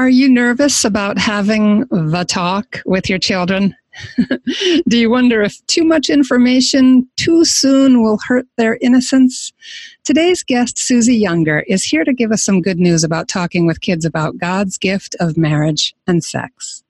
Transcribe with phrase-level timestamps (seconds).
[0.00, 3.76] Are you nervous about having the talk with your children?
[4.88, 9.52] Do you wonder if too much information too soon will hurt their innocence?
[10.02, 13.82] Today's guest, Suzy Younger, is here to give us some good news about talking with
[13.82, 16.82] kids about God's gift of marriage and sex.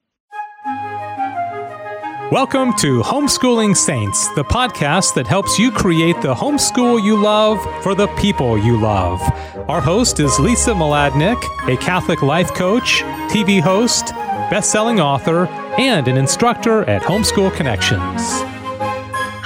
[2.31, 7.97] Welcome to Homeschooling Saints, the podcast that helps you create the homeschool you love for
[7.97, 9.21] the people you love.
[9.69, 13.01] Our host is Lisa Mladinich, a Catholic life coach,
[13.33, 14.11] TV host,
[14.49, 18.23] best-selling author, and an instructor at Homeschool Connections.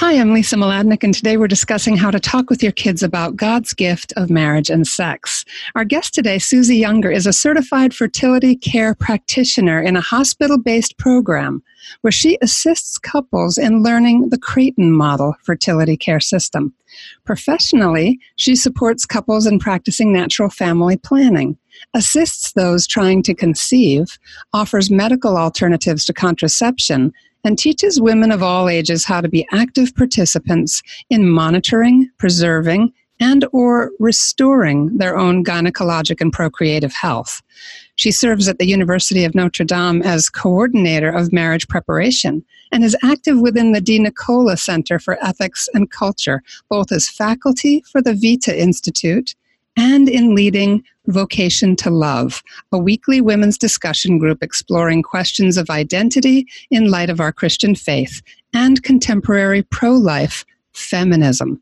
[0.07, 3.37] Hi, I'm Lisa Mladinich, and today we're discussing how to talk with your kids about
[3.37, 5.47] God's gift of marriage and sex.
[5.75, 10.99] Our guest today, Suzy Younger, is a certified fertility care practitioner in a hospital based
[10.99, 11.63] program
[12.03, 16.75] where she assists couples in learning the Creighton model fertility care system.
[17.25, 21.57] Professionally, she supports couples in practicing natural family planning,
[21.95, 24.19] assists those trying to conceive,
[24.53, 27.11] offers medical alternatives to contraception,
[27.45, 33.45] and teaches women of all ages how to be active participants in monitoring, preserving, and
[33.53, 37.43] or restoring their own gynecologic and procreative health.
[37.97, 42.97] She serves at the University of Notre Dame as coordinator of marriage preparation and is
[43.05, 48.15] active within the De Nicola Center for Ethics and Culture, both as faculty for the
[48.15, 49.37] Vita Institute
[49.77, 56.47] and in leading Vocation to Love, a weekly women's discussion group exploring questions of identity
[56.71, 61.61] in light of our Christian faith and contemporary pro life feminism.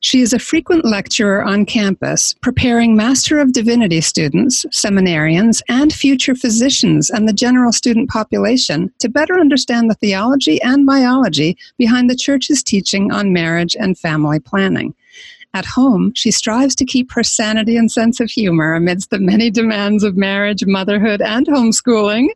[0.00, 6.34] She is a frequent lecturer on campus, preparing Master of Divinity students, seminarians, and future
[6.34, 12.16] physicians and the general student population to better understand the theology and biology behind the
[12.16, 14.94] Church's teaching on marriage and family planning.
[15.52, 19.50] At home, she strives to keep her sanity and sense of humor amidst the many
[19.50, 22.28] demands of marriage, motherhood, and homeschooling,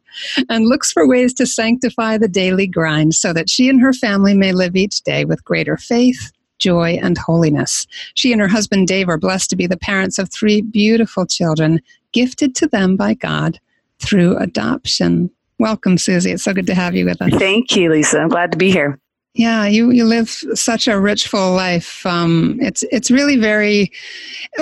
[0.48, 4.34] and looks for ways to sanctify the daily grind so that she and her family
[4.34, 7.86] may live each day with greater faith, joy, and holiness.
[8.14, 11.80] She and her husband Dave are blessed to be the parents of three beautiful children,
[12.10, 13.60] gifted to them by God
[14.00, 15.30] through adoption.
[15.60, 16.32] Welcome, Suzy.
[16.32, 17.32] It's so good to have you with us.
[17.34, 18.19] Thank you, Lisa.
[18.19, 18.98] I'm glad to be here.
[19.37, 22.06] Yeah, you, you live such a rich, full life.
[22.06, 23.91] Um, it's it's really very.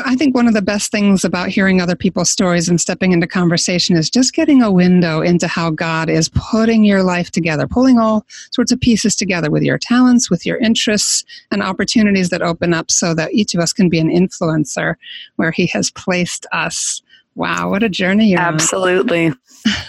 [0.06, 3.26] I think one of the best things about hearing other people's stories and stepping into
[3.26, 7.98] conversation is just getting a window into how God is putting your life together, pulling
[7.98, 12.72] all sorts of pieces together with your talents, with your interests, and opportunities that open
[12.72, 14.94] up, so that each of us can be an influencer
[15.36, 17.02] where He has placed us.
[17.34, 19.26] Wow, what a journey you're Absolutely.
[19.26, 19.38] on.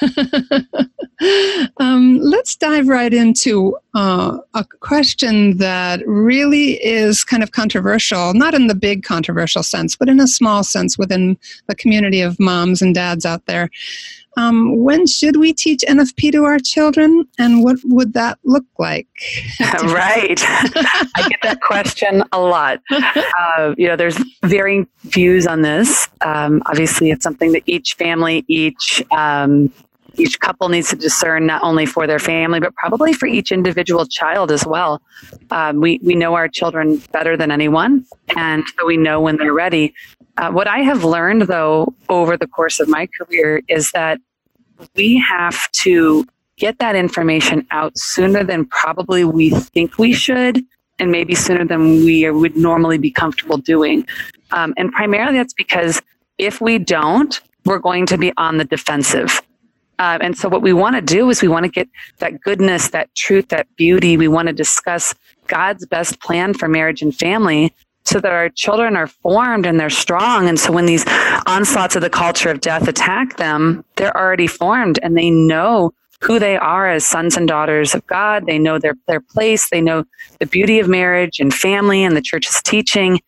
[0.02, 0.90] Absolutely.
[1.80, 8.53] um, let's dive right into uh, a question that really is kind of controversial, not
[8.53, 11.38] in the big controversial sense, but in a small sense within
[11.68, 13.70] the community of moms and dads out there.
[14.38, 19.08] Um, when should we teach NFP to our children, and what would that look like?
[19.60, 20.40] right.
[20.44, 22.82] I get that question a lot.
[22.92, 26.08] Uh, you know, there's varying views on this.
[26.22, 29.72] Um, obviously, it's something that each family, each um,
[30.16, 34.06] each couple needs to discern not only for their family, but probably for each individual
[34.06, 35.02] child as well.
[35.52, 38.06] Um, we, we know our children better than anyone,
[38.36, 39.94] and so we know when they're ready.
[40.38, 44.20] Uh, what I have learned, though, over the course of my career is that
[44.96, 46.26] we have to
[46.58, 50.64] get that information out sooner than probably we think we should,
[51.00, 54.08] and maybe sooner than we would normally be comfortable doing.
[54.52, 56.02] Um, and primarily that's because
[56.38, 59.42] if we don't, we're going to be on the defensive.
[60.00, 62.90] Uh, and so, what we want to do is we want to get that goodness,
[62.90, 64.18] that truth, that beauty.
[64.18, 65.14] We want to discuss
[65.48, 67.74] God's best plan for marriage and family
[68.06, 70.47] so that our children are formed and they're strong.
[70.47, 71.06] And so, when these
[71.46, 75.91] onslaughts of the culture of death attack them, they're already formed and they know
[76.22, 78.46] who they are as sons and daughters of God.
[78.46, 79.69] They know their, their place.
[79.69, 80.06] They know
[80.40, 83.19] the beauty of marriage and family and the church's teaching.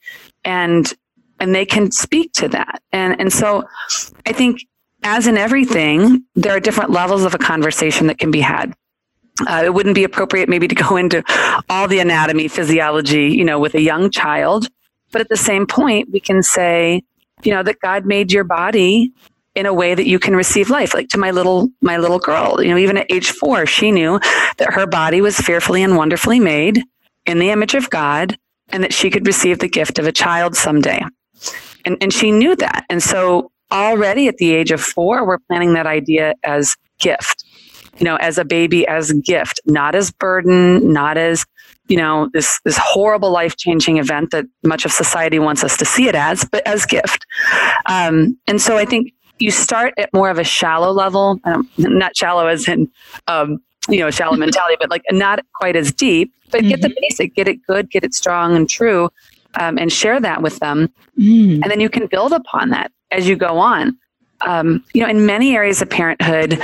[0.43, 0.91] And
[1.39, 2.81] and they can speak to that.
[2.91, 3.63] And and so
[4.25, 4.61] I think
[5.03, 8.73] as in everything, there are different levels of a conversation that can be had.
[9.47, 11.23] Uh, it wouldn't be appropriate maybe to go into
[11.69, 14.67] all the anatomy, physiology, you know, with a young child.
[15.11, 17.03] But at the same point, we can say,
[17.43, 19.11] you know, that God made your body
[19.55, 20.93] in a way that you can receive life.
[20.93, 24.19] Like to my little my little girl, you know, even at age four, she knew
[24.57, 26.81] that her body was fearfully and wonderfully made
[27.25, 28.37] in the image of God,
[28.69, 31.01] and that she could receive the gift of a child someday.
[31.85, 32.85] And and she knew that.
[32.89, 37.44] And so already at the age of four, we're planning that idea as gift,
[37.97, 41.45] you know, as a baby, as gift, not as burden, not as,
[41.87, 45.85] you know, this, this horrible life changing event that much of society wants us to
[45.85, 47.25] see it as, but as gift.
[47.85, 52.15] Um, and so I think you start at more of a shallow level, um, not
[52.15, 52.89] shallow as in,
[53.27, 53.59] um,
[53.89, 56.69] you know, shallow mentality, but like not quite as deep, but mm-hmm.
[56.69, 57.01] get the mm-hmm.
[57.01, 59.09] basic, get it good, get it strong and true,
[59.55, 60.89] um, and share that with them.
[61.19, 61.61] Mm.
[61.61, 63.97] And then you can build upon that as you go on.
[64.41, 66.59] Um, you know, in many areas of parenthood,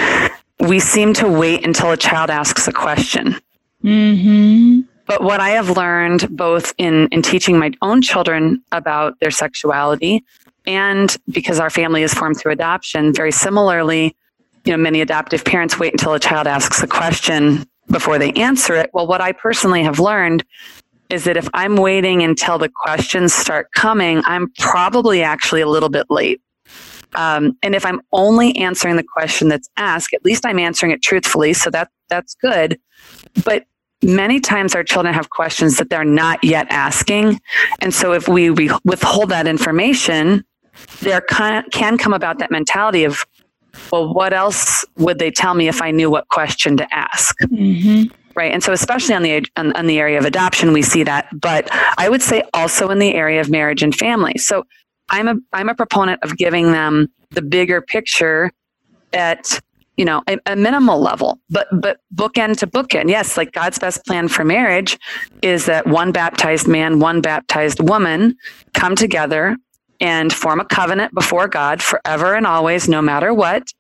[0.67, 3.35] we seem to wait until a child asks a question.
[3.83, 4.81] Mm-hmm.
[5.07, 10.23] But what I have learned both in, in teaching my own children about their sexuality
[10.65, 14.15] and because our family is formed through adoption, very similarly,
[14.63, 18.75] you know, many adoptive parents wait until a child asks a question before they answer
[18.75, 18.91] it.
[18.93, 20.45] Well, what I personally have learned
[21.09, 25.89] is that if I'm waiting until the questions start coming, I'm probably actually a little
[25.89, 26.41] bit late.
[27.15, 31.01] Um, and if I'm only answering the question that's asked, at least I'm answering it
[31.01, 32.79] truthfully, so that that's good.
[33.43, 33.65] But
[34.01, 37.39] many times our children have questions that they're not yet asking,
[37.81, 40.43] and so if we withhold that information,
[41.01, 43.25] there can, can come about that mentality of,
[43.91, 47.37] well, what else would they tell me if I knew what question to ask?
[47.41, 48.13] Mm-hmm.
[48.33, 48.53] Right.
[48.53, 51.27] And so, especially on the, on, on the area of adoption, we see that.
[51.33, 51.67] But
[51.97, 54.37] I would say also in the area of marriage and family.
[54.37, 54.65] So,
[55.11, 58.51] I'm a, I'm a proponent of giving them the bigger picture
[59.13, 59.59] at
[59.97, 64.05] you know a, a, minimal level but but bookend to bookend yes like god's best
[64.05, 64.97] plan for marriage
[65.41, 68.35] is that one baptized man one baptized woman
[68.73, 69.57] come together
[70.01, 73.71] and form a covenant before God forever and always, no matter what,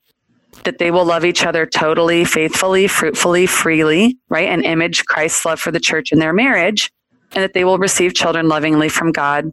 [0.63, 4.47] that they will love each other totally, faithfully, fruitfully, freely, right?
[4.47, 6.91] And image Christ's love for the church in their marriage,
[7.33, 9.51] and that they will receive children lovingly from God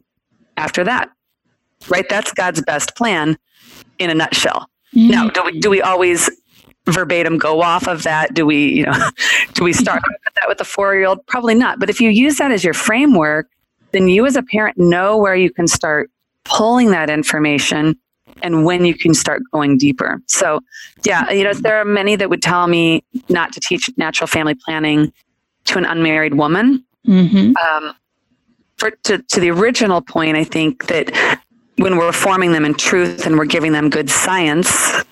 [0.57, 1.09] after that,
[1.87, 2.07] right?
[2.09, 3.37] That's God's best plan
[3.99, 4.69] in a nutshell.
[4.95, 5.09] Mm-hmm.
[5.09, 6.29] Now, do we, do we always
[6.85, 8.33] verbatim go off of that?
[8.33, 9.09] Do we, you know,
[9.53, 11.25] do we start with that with a four year old?
[11.27, 11.79] Probably not.
[11.79, 13.49] But if you use that as your framework,
[13.91, 16.11] then you as a parent know where you can start
[16.43, 17.97] pulling that information
[18.41, 20.21] and when you can start going deeper.
[20.27, 20.61] So,
[21.03, 24.55] yeah, you know, there are many that would tell me not to teach natural family
[24.55, 25.11] planning
[25.65, 26.83] to an unmarried woman.
[27.07, 27.55] Mm-hmm.
[27.57, 27.93] Um,
[28.77, 31.11] for to, to the original point, I think that
[31.79, 35.03] when we're forming them in truth and we're giving them good science,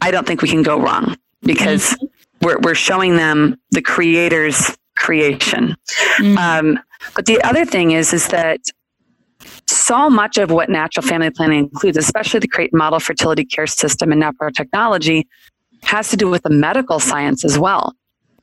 [0.00, 2.46] I don't think we can go wrong because mm-hmm.
[2.46, 5.76] we're, we're showing them the creator's creation.
[6.18, 6.38] Mm-hmm.
[6.38, 6.80] Um,
[7.14, 8.60] but the other thing is, is that
[9.66, 14.12] so much of what natural family planning includes, especially the Creighton Model Fertility Care System
[14.12, 15.28] and NAPRO technology,
[15.82, 17.94] has to do with the medical science as well.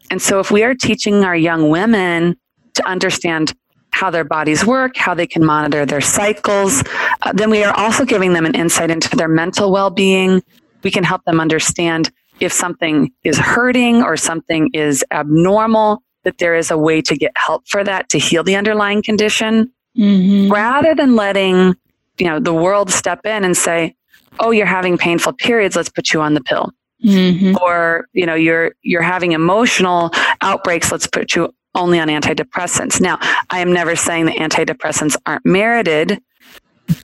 [0.09, 2.36] And so, if we are teaching our young women
[2.75, 3.54] to understand
[3.97, 6.83] how their bodies work, how they can monitor their cycles,
[7.23, 10.41] uh, then we are also giving them an insight into their mental well being.
[10.83, 16.55] We can help them understand if something is hurting or something is abnormal, that there
[16.55, 20.51] is a way to get help for that to heal the underlying condition mm-hmm.
[20.51, 21.73] rather than letting
[22.17, 23.95] you know the world step in and say
[24.39, 26.71] oh you're having painful periods let's put you on the pill
[27.03, 27.55] mm-hmm.
[27.63, 30.11] or you know you're you're having emotional
[30.41, 33.00] outbreaks let's put you only on antidepressants.
[33.00, 33.18] Now
[33.50, 36.21] i am never saying that antidepressants aren't merited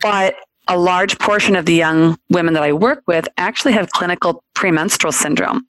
[0.02, 0.36] but
[0.68, 5.12] a large portion of the young women that i work with actually have clinical premenstrual
[5.12, 5.68] syndrome.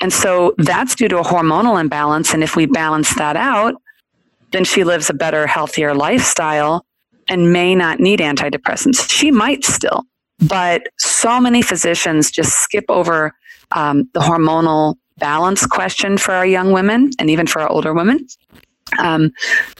[0.00, 2.32] And so that's due to a hormonal imbalance.
[2.32, 3.74] And if we balance that out
[4.52, 6.84] then she lives a better, healthier lifestyle
[7.28, 9.08] and may not need antidepressants.
[9.08, 10.04] She might still,
[10.40, 13.32] but so many physicians just skip over
[13.76, 18.26] um, the hormonal balance question for our young women and even for our older women.
[18.98, 19.30] Um,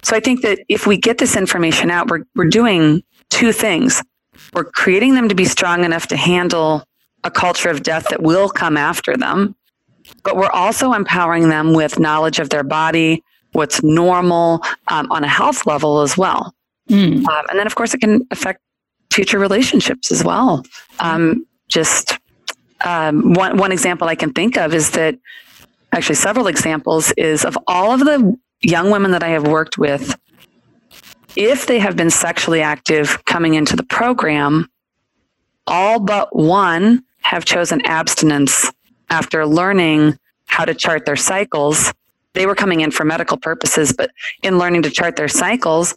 [0.03, 4.03] so I think that if we get this information out, we're, we're doing two things.
[4.55, 6.85] We're creating them to be strong enough to handle
[7.25, 9.55] a culture of death that will come after them,
[10.25, 15.29] but we're also empowering them with knowledge of their body, what's normal um, on a
[15.29, 16.55] health level as well.
[16.89, 17.27] Mm.
[17.27, 18.61] Um, and then, of course, it can affect
[19.13, 20.65] future relationships as well.
[20.99, 22.19] Um, just
[22.85, 25.19] um, one, one example I can think of is that
[25.93, 30.17] actually, several examples is of all of the young women that I have worked with,
[31.37, 34.69] if they have been sexually active coming into the program,
[35.67, 38.71] all but one have chosen abstinence
[39.11, 41.93] after learning how to chart their cycles.
[42.35, 44.11] They were coming in for medical purposes, but
[44.43, 45.95] in learning to chart their cycles,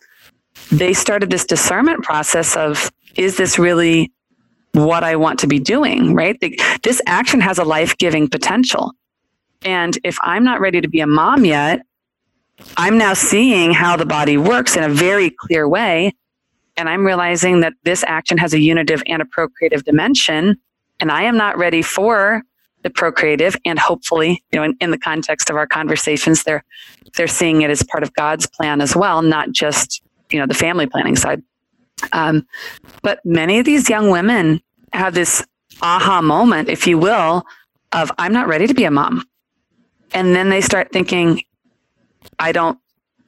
[0.71, 4.11] they started this discernment process of is this really
[4.73, 6.37] what I want to be doing, right?
[6.83, 8.91] This action has a life giving potential.
[9.63, 11.81] And if I'm not ready to be a mom yet,
[12.77, 16.13] I'm now seeing how the body works in a very clear way.
[16.75, 20.57] And I'm realizing that this action has a unitive and a procreative dimension.
[20.99, 22.41] And I am not ready for
[22.83, 26.63] the procreative and hopefully you know in, in, the context of our conversations they're
[27.15, 30.01] they're seeing it as part of god's plan as well not just
[30.31, 31.41] you know the family planning side
[32.11, 32.47] um,
[33.01, 35.45] but many of these young women have this
[35.81, 37.43] aha moment, if you will,
[37.91, 39.25] of I'm not ready to be a mom.
[40.13, 41.43] And then they start thinking,
[42.39, 42.77] I don't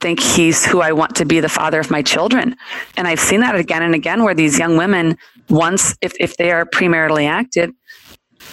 [0.02, 2.56] think he's who I want to be the father of my children.
[2.98, 5.18] And I've seen that again and again where these young women,
[5.50, 7.72] once, if, if they are premaritally active,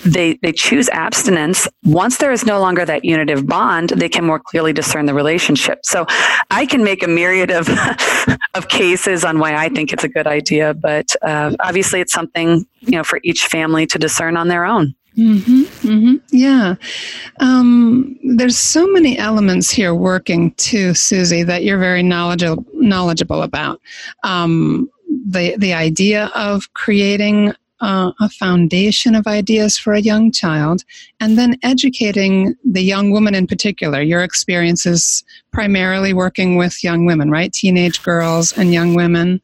[0.05, 4.39] they they choose abstinence once there is no longer that unitive bond they can more
[4.39, 6.07] clearly discern the relationship so
[6.51, 7.69] i can make a myriad of
[8.55, 12.67] of cases on why i think it's a good idea but uh, obviously it's something
[12.81, 16.75] you know for each family to discern on their own Mm-hmm, mm-hmm, yeah.
[17.41, 23.79] Um, there's so many elements here working too, Suzy, that you're very knowledgeable knowledgeable about.
[24.25, 24.91] Um,
[25.27, 27.53] the the idea of creating
[27.83, 30.85] uh, a foundation of ideas for a young child,
[31.21, 34.01] and then educating the young woman in particular.
[34.01, 37.53] Your experience is primarily working with young women, right?
[37.53, 39.43] Teenage girls and young women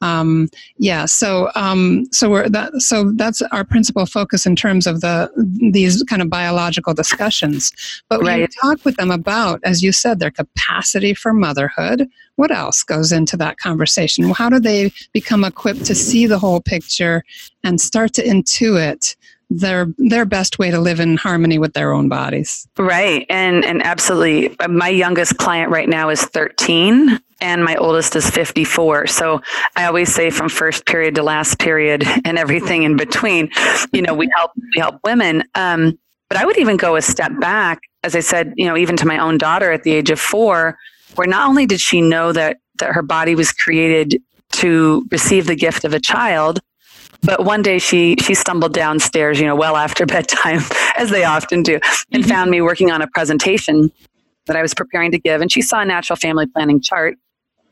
[0.00, 5.00] um, yeah so um, so we're that so that's our principal focus in terms of
[5.00, 5.30] the
[5.72, 7.72] these kind of biological discussions
[8.08, 8.40] but right.
[8.40, 13.12] we talk with them about as you said their capacity for motherhood what else goes
[13.12, 17.24] into that conversation how do they become equipped to see the whole picture
[17.64, 19.16] and start to intuit
[19.50, 22.66] their their best way to live in harmony with their own bodies.
[22.76, 23.26] Right.
[23.28, 29.06] And and absolutely my youngest client right now is 13 and my oldest is 54
[29.06, 29.40] so
[29.76, 33.48] i always say from first period to last period and everything in between
[33.92, 35.44] you know we help we help women.
[35.54, 35.96] Um,
[36.28, 39.06] but i would even go a step back as i said you know even to
[39.06, 40.76] my own daughter at the age of four
[41.14, 45.54] where not only did she know that that her body was created to receive the
[45.54, 46.60] gift of a child
[47.22, 50.60] but one day she she stumbled downstairs, you know, well after bedtime,
[50.96, 51.74] as they often do,
[52.12, 52.30] and mm-hmm.
[52.30, 53.90] found me working on a presentation
[54.46, 55.40] that I was preparing to give.
[55.40, 57.16] And she saw a natural family planning chart.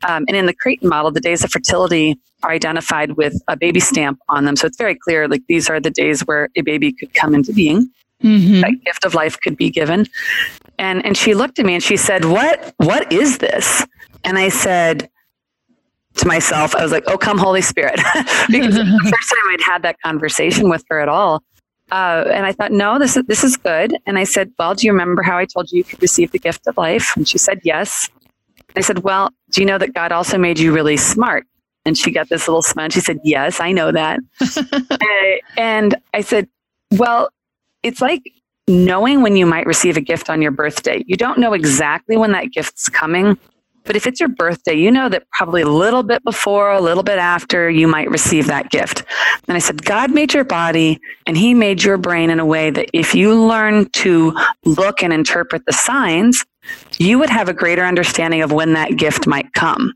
[0.07, 3.79] Um, and in the Creighton model, the days of fertility are identified with a baby
[3.79, 4.55] stamp on them.
[4.55, 7.51] So it's very clear, like these are the days where a baby could come into
[7.51, 7.89] being.
[8.23, 8.61] Mm-hmm.
[8.61, 10.05] That gift of life could be given.
[10.77, 13.85] And and she looked at me and she said, "What what is this?"
[14.23, 15.09] And I said,
[16.17, 17.95] to myself, I was like, oh, come Holy Spirit.
[18.49, 21.43] because the first time I'd had that conversation with her at all.
[21.91, 23.95] Uh, and I thought, no, this is, this is good.
[24.05, 26.39] And I said, well, do you remember how I told you you could receive the
[26.39, 27.15] gift of life?
[27.15, 28.09] And she said, yes.
[28.75, 31.45] I said, well, do you know that God also made you really smart?
[31.85, 32.89] And she got this little smile.
[32.89, 34.19] She said, yes, I know that.
[35.57, 36.49] and I said,
[36.91, 37.29] well,
[37.81, 38.21] it's like
[38.67, 41.03] knowing when you might receive a gift on your birthday.
[41.07, 43.37] You don't know exactly when that gift's coming,
[43.87, 47.03] but if it's your birthday, you know that probably a little bit before, a little
[47.03, 49.03] bit after, you might receive that gift.
[49.47, 52.69] And I said, God made your body and He made your brain in a way
[52.69, 56.45] that if you learn to look and interpret the signs,
[56.97, 59.93] you would have a greater understanding of when that gift might come.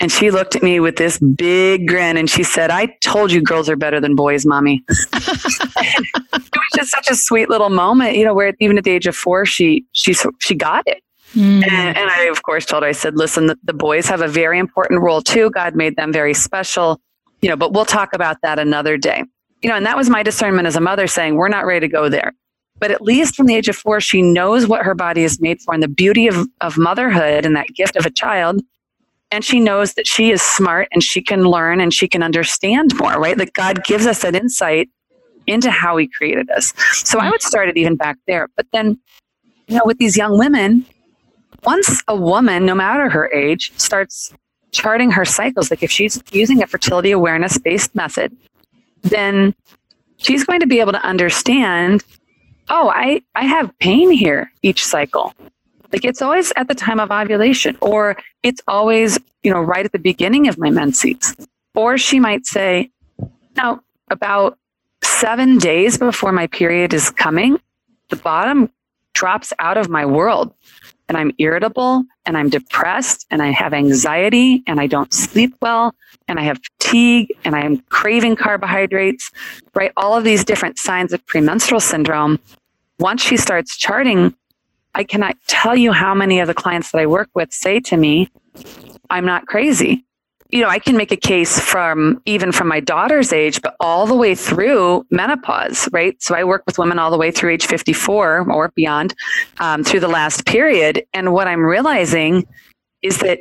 [0.00, 3.40] And she looked at me with this big grin and she said, I told you
[3.40, 4.82] girls are better than boys, mommy.
[4.88, 9.06] it was just such a sweet little moment, you know, where even at the age
[9.06, 11.03] of four, she, she, she got it.
[11.34, 11.64] Mm.
[11.64, 14.28] And, and, I, of course, told her, I said, listen, the, the boys have a
[14.28, 15.50] very important role too.
[15.50, 17.00] God made them very special,
[17.42, 19.24] you know, but we'll talk about that another day.
[19.62, 21.92] You know, and that was my discernment as a mother saying, we're not ready to
[21.92, 22.32] go there.
[22.78, 25.60] But at least from the age of four, she knows what her body is made
[25.60, 28.60] for and the beauty of, of motherhood and that gift of a child.
[29.30, 32.96] And she knows that she is smart and she can learn and she can understand
[32.98, 33.36] more, right?
[33.36, 34.88] That God gives us that insight
[35.46, 36.72] into how he created us.
[36.92, 38.48] So I would start it even back there.
[38.56, 38.98] But then,
[39.66, 40.86] you know, with these young women,
[41.64, 44.32] once a woman, no matter her age, starts
[44.72, 48.36] charting her cycles, like if she's using a fertility awareness based method,
[49.02, 49.54] then
[50.16, 52.04] she's going to be able to understand
[52.68, 55.34] oh, I, I have pain here each cycle.
[55.92, 59.92] Like it's always at the time of ovulation, or it's always, you know, right at
[59.92, 61.36] the beginning of my menses.
[61.74, 62.90] Or she might say,
[63.56, 63.80] now,
[64.10, 64.58] about
[65.02, 67.60] seven days before my period is coming,
[68.10, 68.70] the bottom
[69.12, 70.52] drops out of my world
[71.14, 75.94] and I'm irritable and I'm depressed and I have anxiety and I don't sleep well
[76.26, 79.30] and I have fatigue and I am craving carbohydrates,
[79.74, 79.92] right?
[79.96, 82.40] All of these different signs of premenstrual syndrome.
[82.98, 84.34] Once she starts charting,
[84.96, 87.96] I cannot tell you how many of the clients that I work with say to
[87.96, 88.28] me,
[89.08, 90.04] I'm not crazy
[90.50, 94.06] you know, I can make a case from even from my daughter's age, but all
[94.06, 96.20] the way through menopause, right?
[96.22, 99.14] So I work with women all the way through age 54 or beyond
[99.58, 101.04] um, through the last period.
[101.12, 102.46] And what I'm realizing
[103.02, 103.38] is that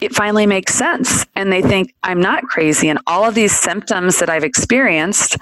[0.00, 1.26] it finally makes sense.
[1.34, 2.88] And they think I'm not crazy.
[2.88, 5.38] And all of these symptoms that I've experienced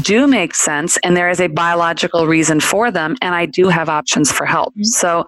[0.00, 0.96] do make sense.
[0.98, 3.16] And there is a biological reason for them.
[3.20, 4.74] And I do have options for help.
[4.74, 4.84] Mm-hmm.
[4.84, 5.26] So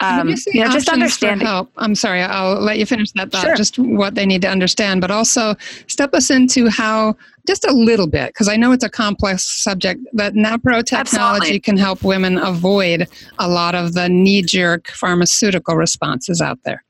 [0.00, 1.46] Um, you, know, just understanding.
[1.46, 1.70] Help.
[1.76, 3.42] I'm sorry, I'll let you finish that thought.
[3.42, 3.54] Sure.
[3.54, 5.54] Just what they need to understand, but also
[5.88, 7.16] step us into how,
[7.46, 11.60] just a little bit, because I know it's a complex subject, that NAPRO technology Absolutely.
[11.60, 16.82] can help women avoid a lot of the knee jerk pharmaceutical responses out there.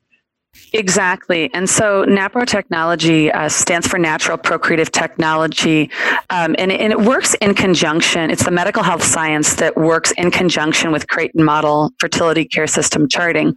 [0.73, 1.53] Exactly.
[1.53, 5.91] And so NAPRO technology uh, stands for Natural Procreative Technology.
[6.31, 8.31] Um, and, and, it works in conjunction.
[8.31, 13.09] It's the medical health science that works in conjunction with Creighton Model Fertility Care System
[13.09, 13.57] charting.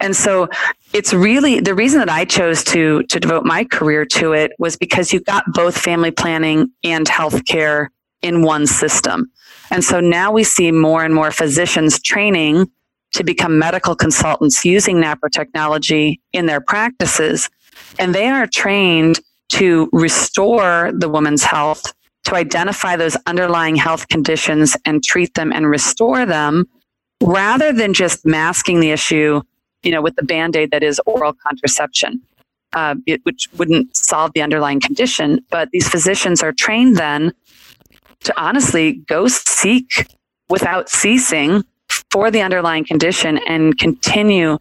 [0.00, 0.48] And so
[0.92, 4.76] it's really the reason that I chose to, to devote my career to it was
[4.76, 7.88] because you got both family planning and healthcare
[8.20, 9.30] in one system.
[9.70, 12.70] And so now we see more and more physicians training
[13.12, 17.50] to become medical consultants using NAPRO technology in their practices.
[17.98, 21.92] And they are trained to restore the woman's health,
[22.24, 26.66] to identify those underlying health conditions and treat them and restore them
[27.22, 29.42] rather than just masking the issue,
[29.82, 32.20] you know, with the band-aid that is oral contraception.
[32.74, 37.30] Uh, it, which wouldn't solve the underlying condition, but these physicians are trained then
[38.20, 40.06] to honestly go seek
[40.48, 41.62] without ceasing
[42.12, 44.58] for the underlying condition and continue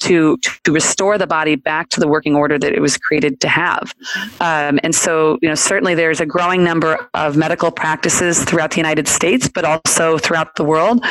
[0.00, 3.48] to to restore the body back to the working order that it was created to
[3.48, 3.94] have.
[4.40, 8.78] Um, and so, you know, certainly there's a growing number of medical practices throughout the
[8.78, 11.04] United States, but also throughout the world,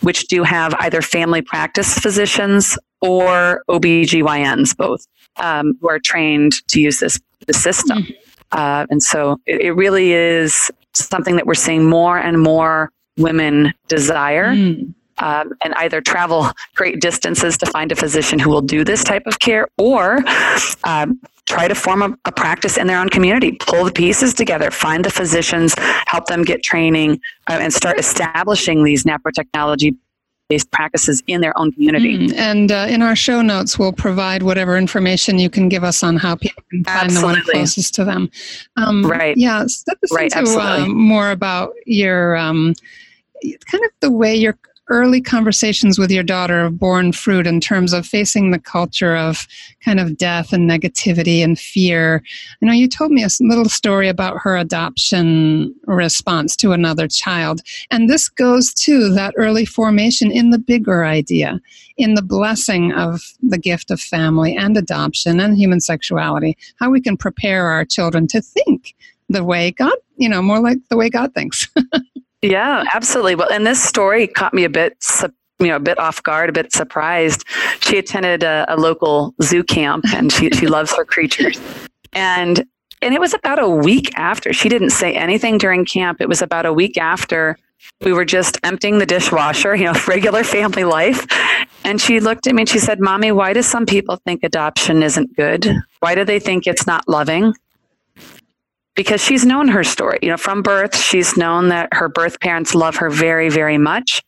[0.00, 6.80] which do have either family practice physicians or OBGYNs, both, um, who are trained to
[6.80, 7.98] use this, this system.
[7.98, 8.12] Mm-hmm.
[8.52, 13.72] Uh, and so it, it, really is something that we're seeing more and more women
[13.86, 14.48] desire.
[14.48, 19.04] Mm um, and either travel great distances to find a physician who will do this
[19.04, 20.18] type of care or
[20.84, 24.70] um, try to form a, a, practice in their own community pull the pieces together
[24.70, 25.74] find the physicians
[26.06, 29.96] help them get training uh, and start establishing these napro technology
[30.50, 32.18] based practices in their own community.
[32.18, 36.02] Mm, and uh, in our show notes, we'll provide whatever information you can give us
[36.02, 37.30] on how people can find absolutely.
[37.30, 38.28] the one closest to them.
[38.76, 39.36] Um, right.
[39.36, 39.64] Yeah.
[39.66, 42.74] Step us right, into uh, more about your um,
[43.42, 44.58] kind of the way you're
[44.90, 49.46] early conversations with your daughter have borne fruit in terms of facing the culture of
[49.84, 52.22] kind of death and negativity and fear.
[52.60, 57.62] I know you told me a little story about her adoption response to another child.
[57.90, 61.60] And this goes to that early formation in the bigger idea,
[61.96, 67.00] in the blessing of the gift of family and adoption and human sexuality, how we
[67.00, 68.94] can prepare our children to think
[69.28, 71.68] the way God, you know, more like the way God thinks.
[72.42, 73.34] Yeah, absolutely.
[73.34, 74.96] Well, and this story caught me a bit,
[75.58, 77.44] you know, a bit off guard, a bit surprised.
[77.80, 81.60] She attended a, a local zoo camp, and she she loves her creatures.
[82.12, 82.64] And
[83.02, 84.52] and it was about a week after.
[84.52, 86.20] She didn't say anything during camp.
[86.20, 87.56] It was about a week after
[88.02, 91.26] we were just emptying the dishwasher, you know, regular family life.
[91.84, 95.02] And she looked at me and she said, Mommy, why do some people think adoption
[95.02, 95.66] isn't good?
[96.00, 97.54] Why do they think it's not loving?
[98.94, 100.18] Because she's known her story.
[100.22, 104.22] You know, from birth, she's known that her birth parents love her very, very much.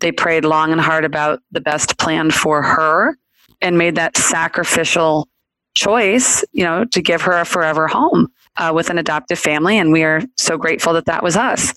[0.00, 3.16] They prayed long and hard about the best plan for her
[3.60, 5.28] and made that sacrificial
[5.74, 9.78] choice, you know, to give her a forever home uh, with an adoptive family.
[9.78, 11.74] And we are so grateful that that was us.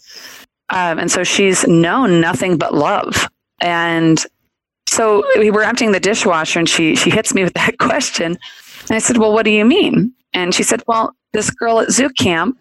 [0.70, 3.28] Um, and so she's known nothing but love.
[3.60, 4.24] And
[4.88, 8.38] so we were emptying the dishwasher and she, she hits me with that question.
[8.90, 10.14] And I said, Well, what do you mean?
[10.34, 12.58] And she said, Well, this girl at zoo camp,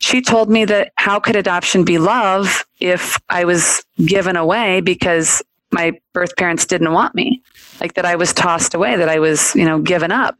[0.00, 5.42] she told me that how could adoption be love if I was given away because
[5.72, 7.42] my birth parents didn't want me?
[7.80, 10.36] Like that I was tossed away, that I was, you know, given up.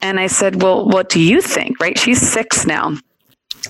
[0.00, 1.80] And I said, Well, what do you think?
[1.80, 1.98] Right?
[1.98, 2.96] She's six now.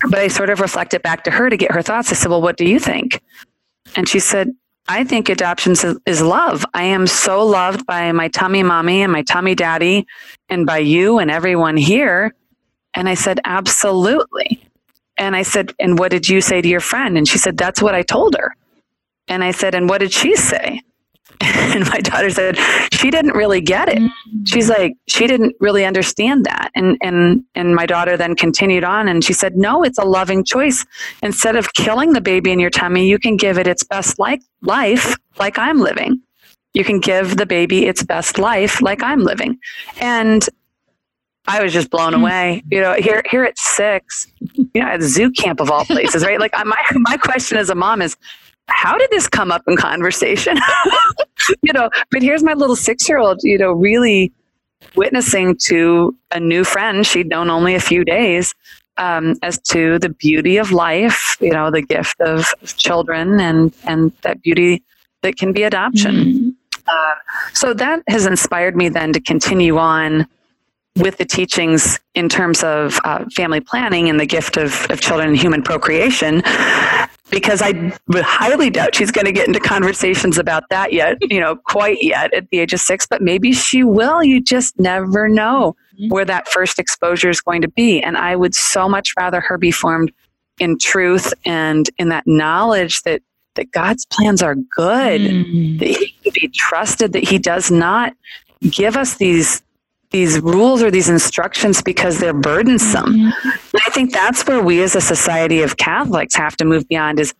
[0.09, 2.11] But I sort of reflected back to her to get her thoughts.
[2.11, 3.21] I said, Well, what do you think?
[3.95, 4.51] And she said,
[4.87, 5.73] I think adoption
[6.05, 6.63] is love.
[6.73, 10.05] I am so loved by my tummy mommy and my tummy daddy
[10.47, 12.35] and by you and everyone here.
[12.95, 14.61] And I said, Absolutely.
[15.17, 17.17] And I said, And what did you say to your friend?
[17.17, 18.55] And she said, That's what I told her.
[19.27, 20.81] And I said, And what did she say?
[21.75, 22.57] And my daughter said,
[22.93, 23.97] She didn't really get it.
[23.97, 24.09] Mm.
[24.45, 26.71] She's like, She didn't really understand that.
[26.73, 30.45] And, and, and my daughter then continued on and she said, No, it's a loving
[30.45, 30.85] choice.
[31.21, 34.41] Instead of killing the baby in your tummy, you can give it its best like,
[34.61, 36.21] life like I'm living.
[36.73, 39.57] You can give the baby its best life like I'm living.
[39.99, 40.47] And
[41.47, 42.21] I was just blown hmm.
[42.21, 42.63] away.
[42.71, 46.23] You know, here here at six, you know, at the zoo camp of all places,
[46.23, 46.39] right?
[46.39, 48.15] Like my my question as a mom is,
[48.67, 50.57] how did this come up in conversation?
[51.61, 54.31] you know, but here's my little six year old, you know, really
[54.95, 58.53] witnessing to a new friend she'd known only a few days
[58.97, 62.45] um, as to the beauty of life, you know, the gift of
[62.77, 64.83] children and and that beauty
[65.21, 66.15] that can be adoption.
[66.15, 66.49] Mm-hmm.
[66.87, 67.15] Uh,
[67.53, 70.27] so that has inspired me then to continue on
[70.97, 75.29] with the teachings in terms of uh, family planning and the gift of, of children
[75.29, 76.41] and human procreation
[77.31, 81.39] because I would highly doubt she's going to get into conversations about that yet, you
[81.39, 84.23] know, quite yet at the age of six, but maybe she will.
[84.23, 86.13] You just never know mm-hmm.
[86.13, 88.01] where that first exposure is going to be.
[88.01, 90.11] And I would so much rather her be formed
[90.59, 93.21] in truth and in that knowledge that,
[93.55, 95.79] that God's plans are good, mm.
[95.79, 98.13] that he can be trusted, that he does not
[98.61, 99.61] give us these
[100.15, 103.15] these rules or these instructions because they're burdensome.
[103.15, 103.77] Mm-hmm.
[103.85, 107.33] I think that's where we as a society of Catholics have to move beyond is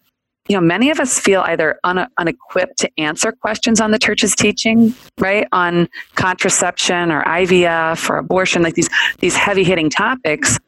[0.50, 4.36] you know many of us feel either un- unequipped to answer questions on the church's
[4.36, 8.90] teaching right on contraception or ivf or abortion like these
[9.22, 10.60] these heavy hitting topics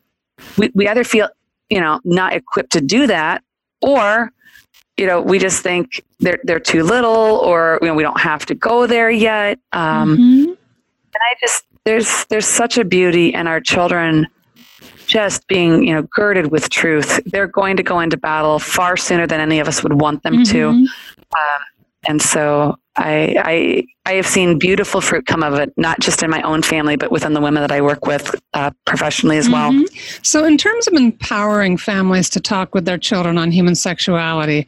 [0.58, 1.30] we, we either feel
[1.70, 3.44] you know not equipped to do that
[3.82, 4.32] or
[4.96, 8.48] you know we just think they're they're too little or you know we don't have
[8.48, 10.50] to go there yet um, mm-hmm.
[10.50, 14.28] and i just there's there's such a beauty in our children
[15.06, 19.26] just being you know girded with truth they're going to go into battle far sooner
[19.26, 20.52] than any of us would want them mm-hmm.
[20.52, 20.88] to um,
[22.10, 26.30] and so I, I, I have seen beautiful fruit come of it, not just in
[26.30, 29.72] my own family, but within the women that I work with uh, professionally as well.
[29.72, 30.20] Mm-hmm.
[30.24, 34.66] So, in terms of empowering families to talk with their children on human sexuality,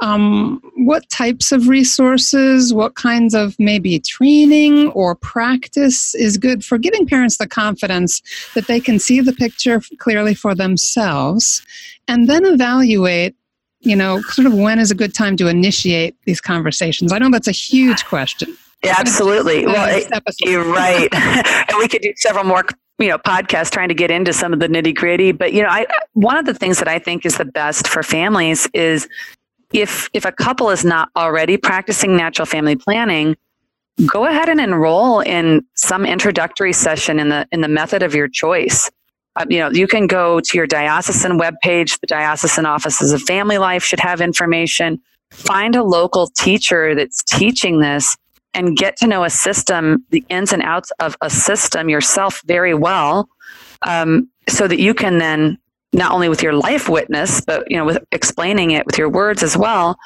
[0.00, 6.78] um, what types of resources, what kinds of maybe training or practice is good for
[6.78, 8.22] giving parents the confidence
[8.54, 11.62] that they can see the picture clearly for themselves
[12.08, 13.34] and then evaluate
[13.82, 17.12] you know, sort of when is a good time to initiate these conversations?
[17.12, 18.56] I know that's a huge question.
[18.84, 19.64] Yeah, absolutely.
[19.64, 20.02] Well,
[20.40, 21.08] you're right.
[21.12, 22.64] and we could do several more,
[22.98, 25.32] you know, podcasts trying to get into some of the nitty gritty.
[25.32, 28.02] But you know, I one of the things that I think is the best for
[28.02, 29.08] families is
[29.72, 33.36] if if a couple is not already practicing natural family planning,
[34.06, 38.28] go ahead and enroll in some introductory session in the in the method of your
[38.28, 38.90] choice.
[39.36, 41.98] Uh, you know, you can go to your diocesan webpage.
[42.00, 45.00] The diocesan offices of family life should have information.
[45.30, 48.16] Find a local teacher that's teaching this
[48.54, 52.74] and get to know a system, the ins and outs of a system yourself very
[52.74, 53.28] well,
[53.86, 55.58] um, so that you can then
[55.94, 59.42] not only with your life witness, but you know, with explaining it with your words
[59.42, 59.96] as well,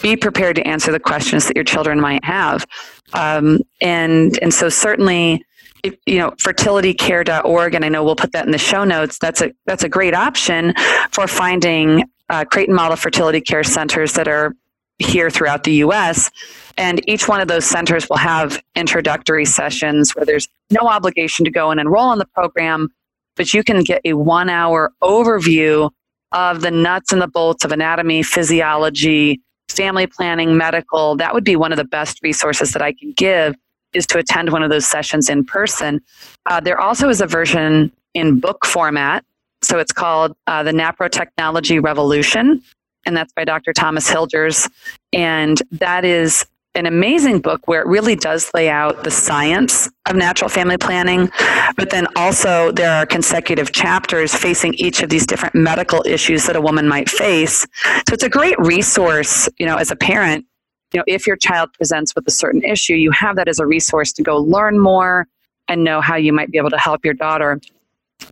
[0.00, 2.66] be prepared to answer the questions that your children might have.
[3.12, 5.44] Um, and and so certainly
[5.82, 9.52] you know fertilitycare.org and i know we'll put that in the show notes that's a
[9.66, 10.74] that's a great option
[11.10, 14.54] for finding uh, creighton model fertility care centers that are
[14.98, 16.30] here throughout the us
[16.78, 21.50] and each one of those centers will have introductory sessions where there's no obligation to
[21.50, 22.88] go and enroll in the program
[23.36, 25.90] but you can get a one hour overview
[26.32, 31.16] of the nuts and the bolts of anatomy physiology family planning medical.
[31.16, 33.54] That would be one of the best resources that i can give
[33.94, 36.00] is to attend one of those sessions in person.
[36.46, 39.24] Uh, there also is a version in book format.
[39.62, 42.62] So it's called uh, The NAPRO Technology Revolution,
[43.06, 43.72] and that's by Dr.
[43.72, 44.68] Thomas Hilgers.
[45.12, 50.16] And that is an amazing book where it really does lay out the science of
[50.16, 51.30] natural family planning,
[51.76, 56.56] but then also there are consecutive chapters facing each of these different medical issues that
[56.56, 57.66] a woman might face.
[58.08, 60.46] So it's a great resource, you know, as a parent
[60.92, 63.66] you know, if your child presents with a certain issue, you have that as a
[63.66, 65.26] resource to go learn more
[65.68, 67.60] and know how you might be able to help your daughter.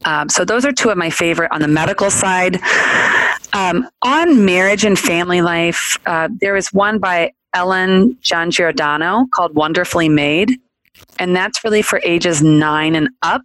[0.05, 2.61] Um, so those are two of my favorite on the medical side.
[3.53, 10.09] Um, on marriage and family life, uh, there is one by Ellen Giangiordano called Wonderfully
[10.09, 10.53] Made,
[11.18, 13.42] and that's really for ages nine and up.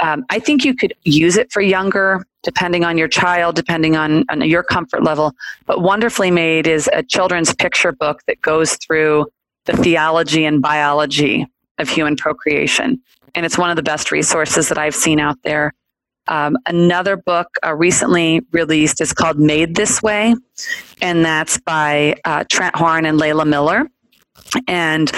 [0.00, 4.24] Um, I think you could use it for younger depending on your child, depending on,
[4.30, 5.34] on your comfort level.
[5.66, 9.26] But Wonderfully Made is a children's picture book that goes through
[9.66, 13.02] the theology and biology of human procreation.
[13.34, 15.74] And it's one of the best resources that I've seen out there.
[16.26, 20.34] Um, another book uh, recently released is called Made This Way,
[21.02, 23.90] and that's by uh, Trent Horn and Leila Miller.
[24.66, 25.12] And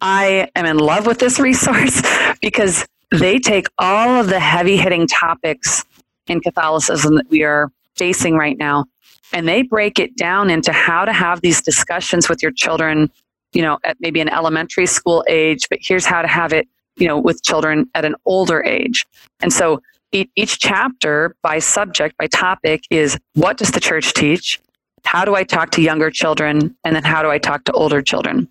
[0.00, 2.00] I am in love with this resource
[2.40, 5.84] because they take all of the heavy hitting topics
[6.28, 8.84] in Catholicism that we are facing right now.
[9.32, 13.10] And they break it down into how to have these discussions with your children,
[13.52, 17.06] you know, at maybe an elementary school age, but here's how to have it, you
[17.06, 19.06] know, with children at an older age.
[19.40, 24.58] And so each chapter by subject, by topic is what does the church teach?
[25.04, 26.74] How do I talk to younger children?
[26.84, 28.48] And then how do I talk to older children?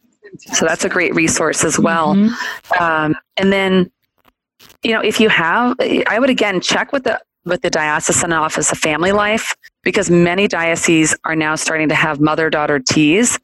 [0.53, 2.13] So that's a great resource as well.
[2.13, 2.83] Mm-hmm.
[2.83, 3.91] Um, and then,
[4.83, 8.71] you know, if you have, I would again check with the with the Diocesan Office
[8.71, 13.39] of Family Life because many dioceses are now starting to have mother daughter teas.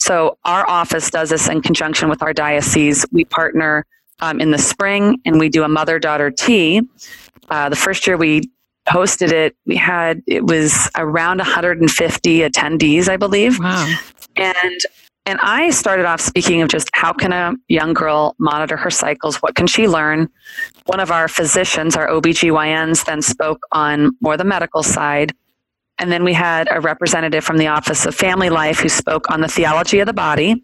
[0.00, 3.06] So our office does this in conjunction with our diocese.
[3.12, 3.86] We partner
[4.20, 6.82] um, in the spring and we do a mother daughter tea.
[7.48, 8.50] Uh, the first year we
[8.88, 13.58] hosted it, we had it was around 150 attendees, I believe.
[13.58, 13.94] Wow.
[14.36, 14.80] And
[15.26, 19.36] and I started off speaking of just how can a young girl monitor her cycles?
[19.36, 20.28] What can she learn?
[20.86, 25.32] One of our physicians, our OBGYNs, then spoke on more the medical side.
[25.98, 29.40] And then we had a representative from the Office of Family Life who spoke on
[29.40, 30.62] the theology of the body.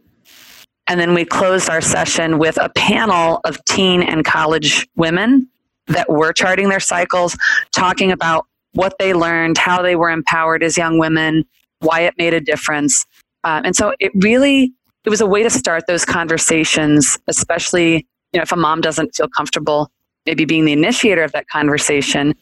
[0.86, 5.48] And then we closed our session with a panel of teen and college women
[5.86, 7.36] that were charting their cycles,
[7.74, 11.44] talking about what they learned, how they were empowered as young women,
[11.78, 13.06] why it made a difference.
[13.44, 14.72] Um, and so it really
[15.04, 19.14] it was a way to start those conversations, especially you know if a mom doesn't
[19.14, 19.90] feel comfortable
[20.26, 22.34] maybe being the initiator of that conversation.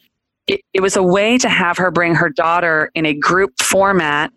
[0.47, 4.31] It, it was a way to have her bring her daughter in a group format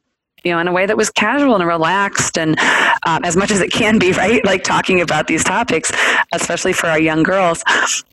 [0.44, 2.58] you know, in a way that was casual and relaxed and
[3.06, 4.44] um, as much as it can be, right?
[4.44, 5.92] Like talking about these topics,
[6.32, 7.62] especially for our young girls.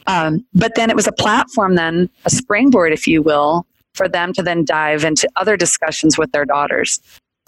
[0.07, 4.31] Um, but then it was a platform, then a springboard, if you will, for them
[4.33, 6.99] to then dive into other discussions with their daughters.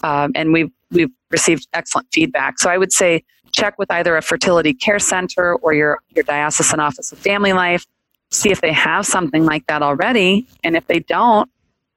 [0.02, 2.58] Um, and we've we've received excellent feedback.
[2.58, 6.80] So I would say check with either a fertility care center or your your diocesan
[6.80, 7.86] office of family life.
[8.30, 11.50] See if they have something like that already, and if they don't,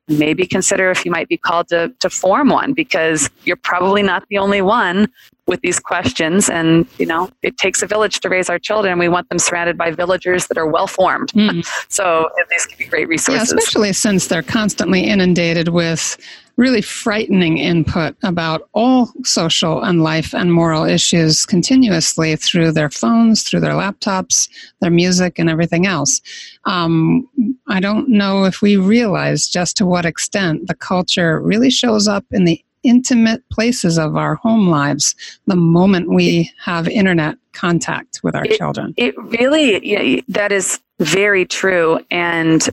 [0.07, 4.27] maybe consider if you might be called to, to form one because you're probably not
[4.29, 5.07] the only one
[5.47, 9.07] with these questions and you know it takes a village to raise our children we
[9.07, 11.65] want them surrounded by villagers that are well formed mm.
[11.89, 16.17] so these can be great resources yeah, especially since they're constantly inundated with
[16.57, 23.43] really frightening input about all social and life and moral issues continuously through their phones,
[23.43, 26.21] through their laptops, their music, and everything else.
[26.65, 27.27] Um,
[27.67, 32.25] I don't know if we realize just to what extent the culture really shows up
[32.31, 35.15] in the intimate places of our home lives
[35.47, 38.93] the moment we have internet contact with our it, children.
[38.95, 41.99] It really, yeah, that is very true.
[42.11, 42.63] And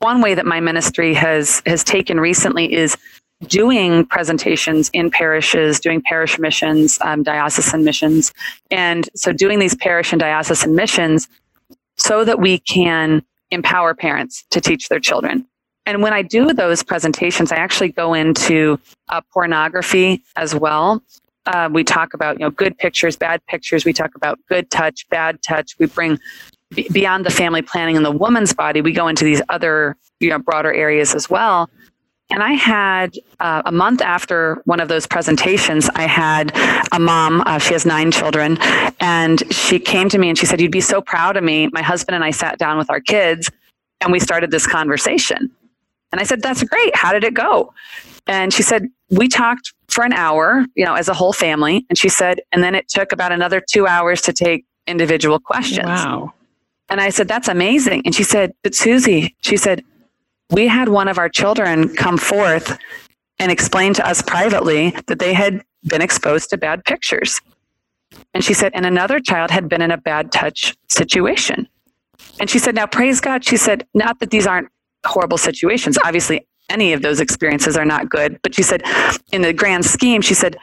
[0.00, 2.96] one way that my ministry has has taken recently is
[3.46, 8.32] doing presentations in parishes, doing parish missions, um, diocesan missions.
[8.70, 11.28] And so doing these parish and diocesan missions
[11.96, 15.46] so that we can empower parents to teach their children.
[15.86, 21.02] And when I do those presentations, I actually go into uh, pornography as well.
[21.46, 23.84] Uh, we talk about you know good pictures, bad pictures.
[23.84, 25.74] We talk about good touch, bad touch.
[25.78, 26.18] We bring
[26.92, 28.82] beyond the family planning and the woman's body.
[28.82, 31.70] We go into these other you know broader areas as well.
[32.30, 36.52] And I had uh, a month after one of those presentations, I had
[36.92, 38.56] a mom, uh, she has nine children,
[39.00, 41.68] and she came to me and she said, You'd be so proud of me.
[41.72, 43.50] My husband and I sat down with our kids
[44.00, 45.50] and we started this conversation.
[46.12, 46.94] And I said, That's great.
[46.94, 47.72] How did it go?
[48.26, 51.84] And she said, We talked for an hour, you know, as a whole family.
[51.88, 55.86] And she said, And then it took about another two hours to take individual questions.
[55.86, 56.32] Wow.
[56.88, 58.02] And I said, That's amazing.
[58.04, 59.84] And she said, But Suzy, she said,
[60.50, 62.78] we had one of our children come forth
[63.38, 67.40] and explain to us privately that they had been exposed to bad pictures.
[68.34, 71.68] And she said, and another child had been in a bad touch situation.
[72.38, 73.44] And she said, now praise God.
[73.44, 74.68] She said, not that these aren't
[75.06, 75.98] horrible situations.
[76.04, 78.38] Obviously, any of those experiences are not good.
[78.42, 78.82] But she said,
[79.32, 80.56] in the grand scheme, she said,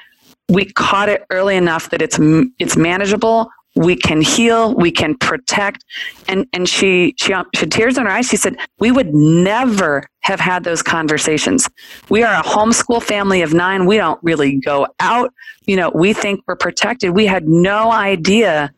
[0.50, 2.17] we caught it early enough that it's
[2.58, 5.86] it's manageable we can heal, we can protect.
[6.28, 8.28] And, and she, she, she had tears in her eyes.
[8.28, 11.70] She said, we would never have had those conversations.
[12.10, 13.86] We are a homeschool family of nine.
[13.86, 15.34] We don't really go out.
[15.66, 17.12] You know, we think we're protected.
[17.12, 18.74] We had no idea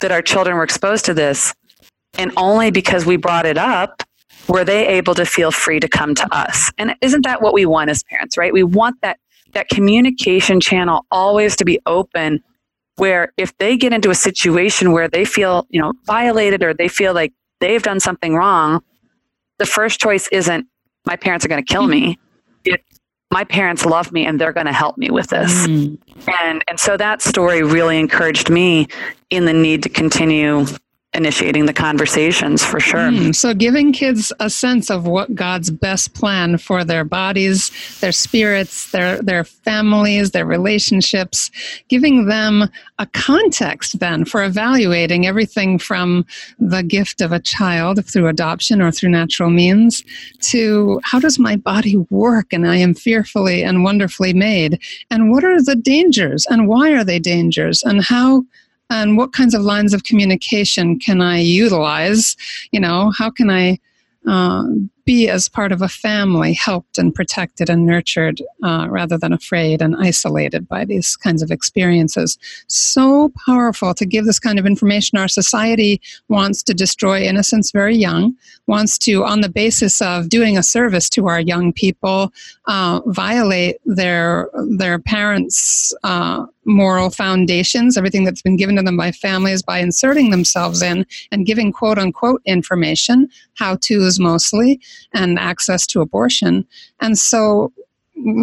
[0.00, 1.54] that our children were exposed to this.
[2.18, 4.02] And only because we brought it up
[4.48, 6.72] were they able to feel free to come to us.
[6.76, 8.52] And isn't that what we want as parents, right?
[8.52, 9.18] We want that,
[9.52, 12.42] that communication channel always to be open
[13.00, 16.86] where if they get into a situation where they feel, you know, violated or they
[16.86, 18.82] feel like they've done something wrong,
[19.58, 20.66] the first choice isn't
[21.06, 22.18] my parents are going to kill me.
[22.66, 22.84] It,
[23.30, 25.66] my parents love me and they're going to help me with this.
[25.66, 25.96] Mm.
[26.42, 28.86] And and so that story really encouraged me
[29.30, 30.66] in the need to continue
[31.12, 33.10] initiating the conversations for sure.
[33.10, 37.70] Mm, so, giving kids a sense of what God's best plan for their bodies,
[38.00, 41.50] their spirits, their their families, their relationships,
[41.88, 42.68] giving them
[42.98, 46.24] a context then for evaluating everything from
[46.58, 50.04] the gift of a child through adoption or through natural means
[50.40, 54.80] to how does my body work and I am fearfully and wonderfully made?
[55.10, 56.46] And what are the dangers?
[56.48, 57.82] And why are they dangers?
[57.82, 58.44] And how
[58.90, 62.36] and what kinds of lines of communication can I utilize?
[62.72, 63.78] You know, how can I
[64.26, 64.64] uh,
[65.10, 69.82] be as part of a family, helped and protected and nurtured uh, rather than afraid
[69.82, 72.38] and isolated by these kinds of experiences.
[72.68, 75.18] So powerful to give this kind of information.
[75.18, 80.56] Our society wants to destroy innocence very young, wants to, on the basis of doing
[80.56, 82.32] a service to our young people,
[82.70, 89.10] uh, violate their their parents' uh, moral foundations, everything that's been given to them by
[89.10, 94.80] families, by inserting themselves in and giving quote unquote information, how to's mostly,
[95.12, 96.64] and access to abortion.
[97.00, 97.72] And so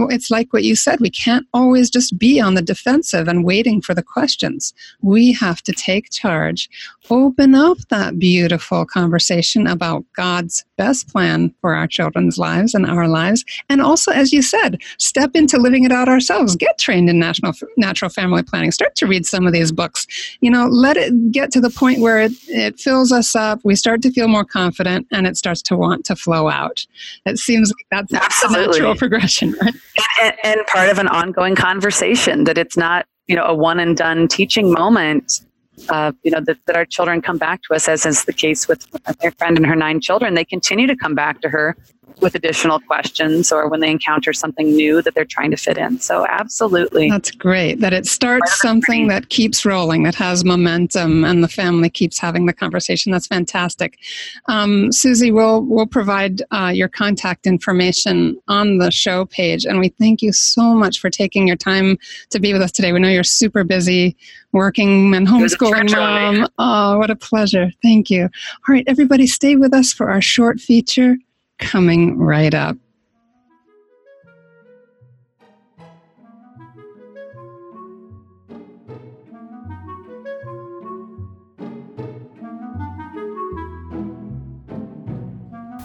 [0.10, 3.82] it's like what you said we can't always just be on the defensive and waiting
[3.82, 4.74] for the questions.
[5.02, 6.70] We have to take charge
[7.10, 13.08] open up that beautiful conversation about god's best plan for our children's lives and our
[13.08, 13.46] lives.
[13.70, 16.56] And also as you said step into living it out ourselves.
[16.56, 18.72] Get trained in national natural family planning.
[18.72, 20.08] Start to read some of these books.
[20.42, 23.60] You know let it get to the point where it, it fills us up.
[23.64, 26.86] We start to feel more confident and it starts to want to flow out.
[27.26, 29.56] It seems like that's, that's the natural progression
[30.22, 33.98] and, and part of an ongoing conversation that it's not you know a one and
[33.98, 35.42] done teaching moment
[35.90, 38.68] uh, you know that, that our children come back to us as is the case
[38.68, 38.88] with
[39.22, 40.34] my friend and her nine children.
[40.34, 41.78] They continue to come back to her
[42.22, 46.00] with additional questions or when they encounter something new that they're trying to fit in.
[46.00, 47.10] So, absolutely.
[47.10, 51.90] That's great that it starts something that keeps rolling, that has momentum, and the family
[51.90, 53.12] keeps having the conversation.
[53.12, 54.00] That's fantastic.
[54.48, 59.90] Um, Suzy, we'll, we'll provide uh, your contact information on the show page, and we
[59.90, 61.98] thank you so much for taking your time
[62.30, 62.92] to be with us today.
[62.92, 64.16] We know you're super busy
[64.52, 66.48] working and homeschooling mom.
[66.58, 67.72] Oh, what a pleasure.
[67.82, 68.24] Thank you.
[68.24, 71.18] All right, everybody, stay with us for our short feature
[71.60, 72.78] coming right up.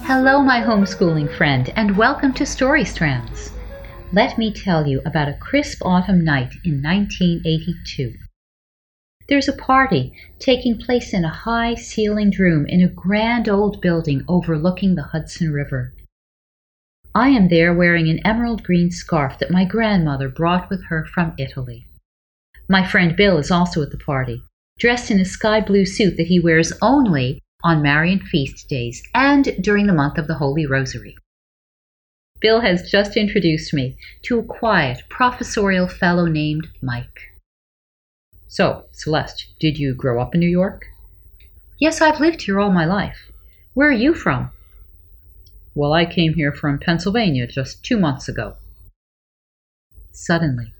[0.05, 3.51] Hello, my homeschooling friend, and welcome to Story Strands.
[4.11, 8.22] Let me tell you about a crisp autumn night in 1982.
[9.29, 14.23] There's a party taking place in a high ceilinged room in a grand old building
[14.27, 15.93] overlooking the Hudson River.
[17.15, 21.35] I am there wearing an emerald green scarf that my grandmother brought with her from
[21.37, 21.85] Italy.
[22.67, 24.41] My friend Bill is also at the party,
[24.77, 29.55] dressed in a sky blue suit that he wears only on Marian feast days and
[29.61, 31.15] during the month of the Holy Rosary.
[32.41, 37.32] Bill has just introduced me to a quiet, professorial fellow named Mike.
[38.53, 40.85] So, Celeste, did you grow up in New York?
[41.79, 43.31] Yes, I've lived here all my life.
[43.73, 44.51] Where are you from?
[45.73, 48.53] Well, I came here from Pennsylvania just two months ago.
[50.11, 50.71] Suddenly,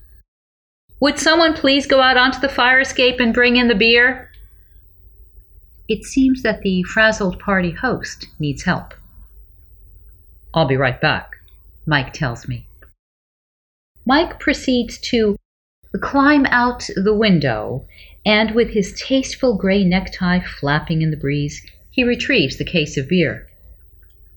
[1.00, 4.30] would someone please go out onto the fire escape and bring in the beer?
[5.88, 8.94] It seems that the frazzled party host needs help.
[10.54, 11.38] I'll be right back,
[11.86, 12.68] Mike tells me.
[14.06, 15.36] Mike proceeds to
[15.98, 17.86] climb out the window,
[18.26, 23.08] and with his tasteful gray necktie flapping in the breeze, he retrieves the case of
[23.08, 23.46] beer.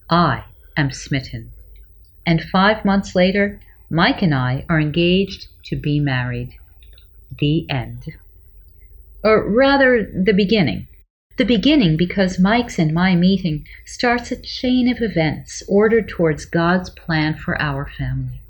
[0.10, 0.44] I
[0.76, 1.52] am smitten.
[2.26, 6.54] And five months later, Mike and I are engaged to be married.
[7.40, 8.04] The end.
[9.24, 10.88] Or rather, the beginning.
[11.38, 16.90] The beginning because Mike's and my meeting starts a chain of events ordered towards God's
[16.90, 18.42] plan for our family.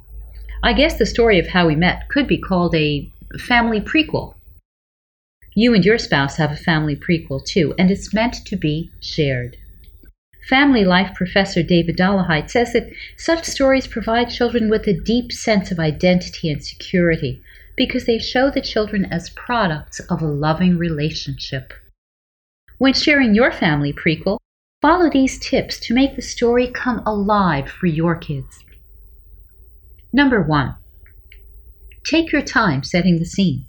[0.63, 4.34] I guess the story of how we met could be called a family prequel.
[5.54, 9.58] You and your spouse have a family prequel too, and it's meant to be shared.
[10.48, 15.72] Family life professor David Dollahite says that such stories provide children with a deep sense
[15.72, 17.41] of identity and security
[17.76, 21.74] because they show the children as products of a loving relationship.
[22.78, 24.38] When sharing your family prequel,
[24.82, 28.63] follow these tips to make the story come alive for your kids.
[30.13, 30.76] Number one,
[32.06, 33.65] take your time setting the scene.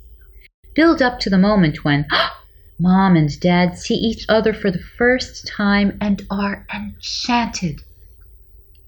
[0.74, 2.06] Build up to the moment when
[2.78, 7.80] mom and dad see each other for the first time and are enchanted.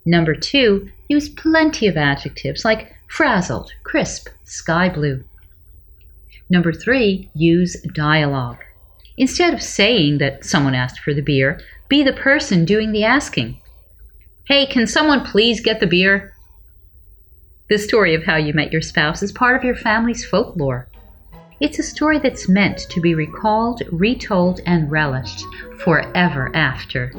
[0.06, 5.24] Number two, use plenty of adjectives like frazzled, crisp, sky blue.
[6.48, 8.58] Number three, use dialogue.
[9.16, 13.60] Instead of saying that someone asked for the beer, be the person doing the asking.
[14.46, 16.32] Hey, can someone please get the beer?
[17.70, 20.88] The story of how you met your spouse is part of your family's folklore.
[21.60, 25.44] It's a story that's meant to be recalled, retold, and relished
[25.78, 27.12] forever after.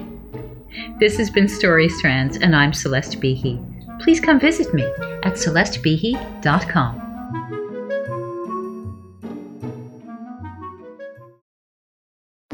[0.99, 3.63] This has been Story Strands, and I'm Celeste Behe.
[4.01, 4.83] Please come visit me
[5.23, 7.10] at celestebehe.com.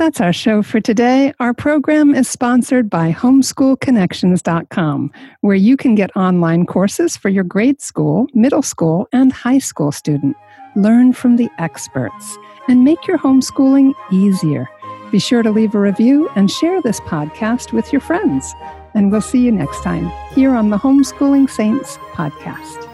[0.07, 1.33] That's our show for today.
[1.41, 7.81] Our program is sponsored by homeschoolconnections.com, where you can get online courses for your grade
[7.81, 10.37] school, middle school, and high school student.
[10.77, 12.37] Learn from the experts
[12.69, 14.69] and make your homeschooling easier.
[15.11, 18.55] Be sure to leave a review and share this podcast with your friends.
[18.93, 22.86] And we'll see you next time here on the Homeschooling Saints podcast.